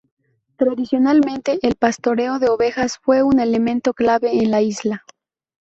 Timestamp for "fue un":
3.03-3.39